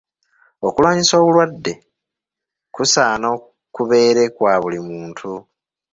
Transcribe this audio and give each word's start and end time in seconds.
Okulwanyisa 0.67 1.13
obulwadde 1.17 1.73
kusaana 2.75 3.27
kubeere 3.75 4.23
kwa 4.35 4.53
buli 4.61 4.79
muntu. 4.87 5.31